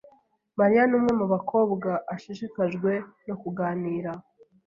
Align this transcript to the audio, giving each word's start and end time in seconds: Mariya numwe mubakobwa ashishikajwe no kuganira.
Mariya 0.59 0.83
numwe 0.89 1.11
mubakobwa 1.19 1.89
ashishikajwe 2.15 2.91
no 3.27 3.35
kuganira. 3.41 4.11